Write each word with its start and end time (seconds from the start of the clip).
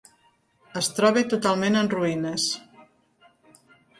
Es 0.79 0.87
troba 0.99 1.23
totalment 1.33 1.77
en 1.83 1.91
ruïnes. 1.93 2.47